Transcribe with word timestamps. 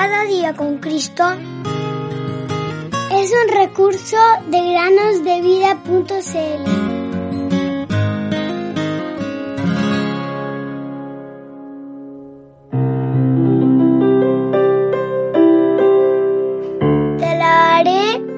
Cada 0.00 0.22
día 0.26 0.54
con 0.54 0.78
Cristo 0.78 1.24
es 3.10 3.32
un 3.32 3.48
recurso 3.52 4.16
de 4.46 4.60
granosdevida.cl. 4.70 6.64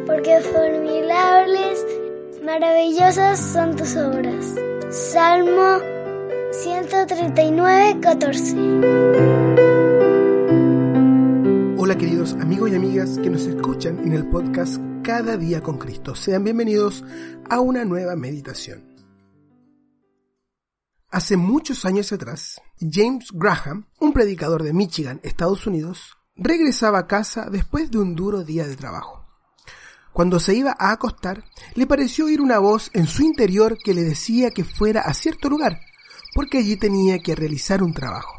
porque 0.06 0.40
formidables, 0.40 1.84
maravillosas 2.42 3.38
son 3.38 3.76
tus 3.76 3.96
obras. 3.96 4.54
Salmo 4.88 5.78
139, 6.52 7.98
14. 8.00 9.79
Hola 11.90 11.98
queridos 11.98 12.34
amigos 12.34 12.70
y 12.70 12.76
amigas 12.76 13.18
que 13.18 13.30
nos 13.30 13.42
escuchan 13.42 13.98
en 14.04 14.12
el 14.12 14.24
podcast 14.28 14.80
Cada 15.02 15.36
día 15.36 15.60
con 15.60 15.76
Cristo. 15.76 16.14
Sean 16.14 16.44
bienvenidos 16.44 17.02
a 17.48 17.58
una 17.58 17.84
nueva 17.84 18.14
meditación. 18.14 18.94
Hace 21.10 21.36
muchos 21.36 21.84
años 21.84 22.12
atrás, 22.12 22.62
James 22.78 23.32
Graham, 23.32 23.88
un 23.98 24.12
predicador 24.12 24.62
de 24.62 24.72
Michigan, 24.72 25.18
Estados 25.24 25.66
Unidos, 25.66 26.16
regresaba 26.36 27.00
a 27.00 27.06
casa 27.08 27.50
después 27.50 27.90
de 27.90 27.98
un 27.98 28.14
duro 28.14 28.44
día 28.44 28.68
de 28.68 28.76
trabajo. 28.76 29.26
Cuando 30.12 30.38
se 30.38 30.54
iba 30.54 30.76
a 30.78 30.92
acostar, 30.92 31.42
le 31.74 31.88
pareció 31.88 32.26
oír 32.26 32.40
una 32.40 32.60
voz 32.60 32.92
en 32.92 33.08
su 33.08 33.24
interior 33.24 33.76
que 33.76 33.94
le 33.94 34.04
decía 34.04 34.52
que 34.52 34.62
fuera 34.62 35.00
a 35.00 35.12
cierto 35.12 35.48
lugar, 35.48 35.80
porque 36.36 36.58
allí 36.58 36.76
tenía 36.76 37.18
que 37.18 37.34
realizar 37.34 37.82
un 37.82 37.94
trabajo. 37.94 38.36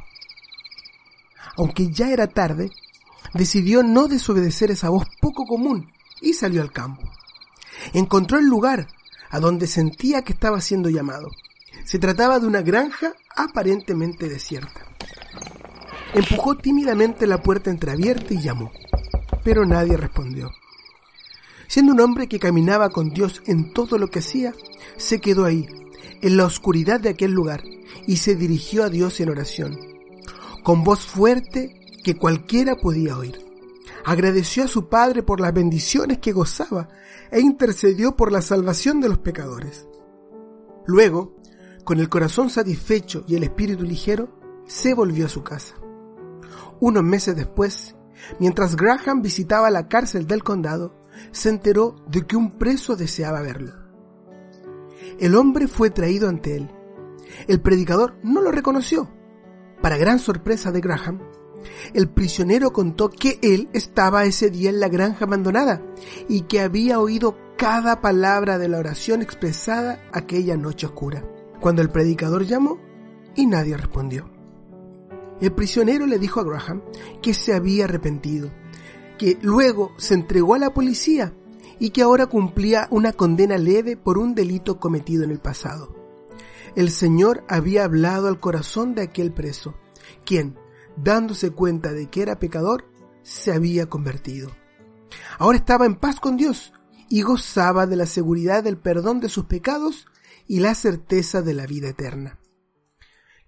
Aunque 1.58 1.91
ya 1.91 2.12
era 2.12 2.27
tarde, 2.27 2.72
decidió 3.34 3.84
no 3.84 4.07
desobedecer 4.07 4.71
esa 4.71 4.90
voz 4.90 5.07
poco 5.20 5.46
común 5.46 5.91
y 6.21 6.34
salió 6.34 6.62
al 6.62 6.71
campo. 6.71 7.10
Encontró 7.93 8.37
el 8.37 8.46
lugar 8.46 8.87
a 9.29 9.40
donde 9.40 9.68
sentía 9.68 10.24
que 10.24 10.34
estaba 10.34 10.62
siendo 10.62 10.90
llamado. 10.90 11.32
Se 11.85 11.99
trataba 11.99 12.40
de 12.40 12.48
una 12.48 12.62
granja 12.62 13.13
aparentemente 13.35 14.29
desierta. 14.29 14.85
Empujó 16.13 16.55
tímidamente 16.57 17.26
la 17.26 17.41
puerta 17.41 17.70
entreabierta 17.70 18.34
y 18.34 18.41
llamó, 18.41 18.71
pero 19.43 19.65
nadie 19.65 19.96
respondió. 19.96 20.52
Siendo 21.68 21.93
un 21.93 22.02
hombre 22.02 22.27
que 22.27 22.40
caminaba 22.40 22.90
con 22.90 23.12
Dios 23.12 23.41
en 23.46 23.71
todo 23.71 23.98
lo 23.98 24.09
que 24.09 24.20
hacía, 24.20 24.54
se 24.98 25.21
quedó 25.21 25.46
ahí, 25.46 25.68
en 26.21 26.35
la 26.35 26.46
oscuridad 26.46 26.99
de 26.99 27.09
aquel 27.09 27.32
lugar, 27.32 27.63
y 28.05 28.18
se 28.18 28.35
dirigió 28.35 28.84
a 28.84 28.90
Dios 28.90 29.21
en 29.21 29.29
oración, 29.29 29.79
con 30.63 30.84
voz 30.84 30.99
fuerte 30.99 31.80
que 32.04 32.16
cualquiera 32.16 32.76
podía 32.76 33.18
oír. 33.18 33.40
Agradeció 34.05 34.63
a 34.63 34.68
su 34.68 34.90
Padre 34.90 35.24
por 35.24 35.40
las 35.40 35.54
bendiciones 35.54 36.20
que 36.20 36.32
gozaba 36.32 36.90
e 37.32 37.40
intercedió 37.40 38.16
por 38.16 38.32
la 38.32 38.41
salvación 38.41 38.99
de 38.99 39.10
los 39.10 39.20
pecadores. 39.20 39.88
Luego, 40.85 41.35
con 41.84 41.99
el 41.99 42.10
corazón 42.10 42.49
satisfecho 42.49 43.24
y 43.27 43.35
el 43.35 43.43
espíritu 43.43 43.84
ligero, 43.84 44.30
se 44.66 44.93
volvió 44.93 45.26
a 45.26 45.30
su 45.30 45.43
casa. 45.43 45.76
Unos 46.80 47.04
meses 47.04 47.35
después, 47.35 47.96
mientras 48.40 48.76
Graham 48.76 49.21
visitaba 49.21 49.70
la 49.70 49.88
cárcel 49.88 50.26
del 50.26 50.43
condado, 50.43 50.96
se 51.32 51.49
enteró 51.49 51.96
de 52.08 52.26
que 52.26 52.36
un 52.36 52.58
preso 52.58 52.96
deseaba 52.96 53.41
verlo. 53.41 53.74
El 55.20 55.36
hombre 55.36 55.68
fue 55.68 55.91
traído 55.91 56.30
ante 56.30 56.55
él. 56.55 56.71
El 57.48 57.62
predicador 57.62 58.18
no 58.24 58.41
lo 58.41 58.52
reconoció. 58.52 59.12
Para 59.82 59.98
gran 59.98 60.20
sorpresa 60.20 60.71
de 60.71 60.82
Graham, 60.82 61.21
el 61.93 62.09
prisionero 62.09 62.73
contó 62.73 63.09
que 63.09 63.40
él 63.41 63.70
estaba 63.73 64.25
ese 64.25 64.50
día 64.50 64.69
en 64.69 64.79
la 64.79 64.90
granja 64.90 65.25
abandonada 65.25 65.81
y 66.28 66.41
que 66.41 66.62
había 66.62 67.00
oído 67.00 67.38
cada 67.58 68.02
palabra 68.02 68.58
de 68.58 68.68
la 68.68 68.80
oración 68.80 69.22
expresada 69.22 70.02
aquella 70.12 70.58
noche 70.58 70.88
oscura, 70.88 71.24
cuando 71.59 71.81
el 71.81 71.90
predicador 71.90 72.46
llamó 72.46 72.80
y 73.36 73.46
nadie 73.46 73.78
respondió. 73.78 74.30
El 75.40 75.53
prisionero 75.53 76.06
le 76.06 76.19
dijo 76.19 76.40
a 76.40 76.44
Graham 76.44 76.81
que 77.22 77.34
se 77.34 77.53
había 77.53 77.86
arrepentido 77.86 78.52
que 79.18 79.38
luego 79.41 79.91
se 79.97 80.16
entregó 80.16 80.56
a 80.56 80.59
la 80.59 80.74
policía 80.74 81.34
y 81.78 81.91
que 81.91 82.02
ahora 82.02 82.25
cumplía 82.25 82.88
una 82.90 83.13
condena 83.13 83.57
leve 83.57 83.96
por 83.96 84.18
un 84.18 84.34
delito 84.34 84.80
cometido 84.80 85.24
en 85.24 85.30
el 85.30 85.40
pasado. 85.40 85.96
El 86.75 86.90
Señor 86.90 87.44
había 87.47 87.84
hablado 87.84 88.28
al 88.28 88.40
corazón 88.40 88.96
de 88.96 89.03
aquel 89.03 89.31
preso, 89.31 89.75
quien, 90.25 90.56
dándose 91.03 91.51
cuenta 91.51 91.91
de 91.94 92.09
que 92.09 92.22
era 92.22 92.39
pecador, 92.39 92.85
se 93.23 93.51
había 93.51 93.88
convertido. 93.88 94.51
Ahora 95.38 95.57
estaba 95.57 95.85
en 95.85 95.95
paz 95.95 96.19
con 96.19 96.38
Dios 96.38 96.73
y 97.09 97.22
gozaba 97.22 97.88
de 97.88 97.95
la 97.95 98.06
seguridad 98.06 98.63
del 98.63 98.78
perdón 98.78 99.19
de 99.19 99.29
sus 99.29 99.45
pecados 99.45 100.07
y 100.47 100.59
la 100.59 100.75
certeza 100.75 101.41
de 101.41 101.53
la 101.53 101.66
vida 101.66 101.89
eterna. 101.89 102.39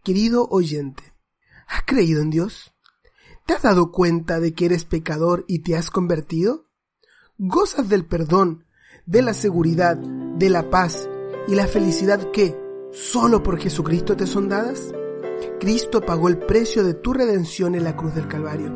Querido 0.04 0.48
oyente, 0.50 1.14
¿has 1.68 1.84
creído 1.84 2.22
en 2.22 2.30
Dios? 2.30 2.74
¿Te 3.46 3.54
has 3.54 3.62
dado 3.62 3.92
cuenta 3.92 4.40
de 4.40 4.54
que 4.54 4.66
eres 4.66 4.86
pecador 4.86 5.46
y 5.48 5.60
te 5.60 5.76
has 5.76 5.90
convertido? 5.90 6.68
¿Gozas 7.38 7.90
del 7.90 8.06
perdón, 8.06 8.66
de 9.06 9.22
la 9.22 9.34
seguridad, 9.34 9.98
de 9.98 10.50
la 10.50 10.70
paz 10.70 11.10
y 11.48 11.56
la 11.56 11.68
felicidad 11.68 12.32
que, 12.32 12.58
solo 12.92 13.44
por 13.44 13.60
Jesucristo 13.60 14.16
te 14.16 14.28
son 14.28 14.50
dadas? 14.50 14.94
Cristo 15.60 16.02
pagó 16.02 16.30
el 16.30 16.38
precio 16.38 16.84
de 16.84 16.94
tu 16.94 17.14
redención 17.14 17.76
en 17.76 17.84
la 17.84 17.96
cruz 17.96 18.16
del 18.16 18.28
Calvario 18.28 18.72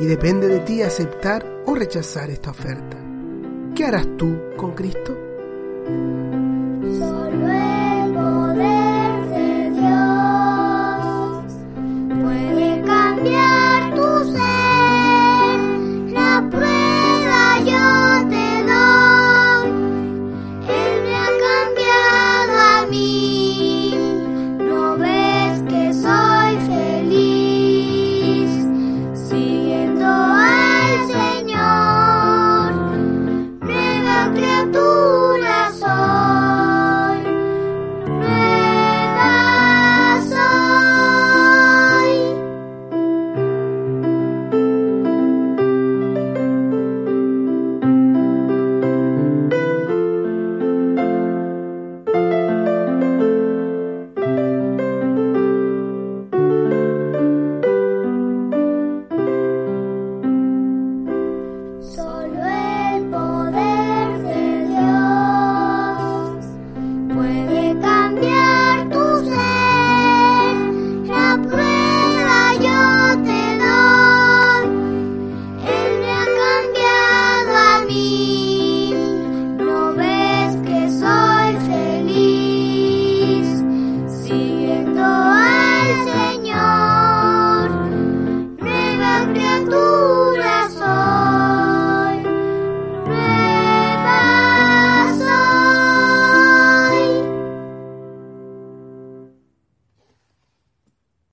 y 0.00 0.06
depende 0.06 0.48
de 0.48 0.60
ti 0.60 0.82
aceptar 0.82 1.62
o 1.66 1.74
rechazar 1.74 2.30
esta 2.30 2.50
oferta. 2.50 2.96
¿Qué 3.74 3.84
harás 3.84 4.06
tú 4.16 4.36
con 4.56 4.74
Cristo? 4.74 5.16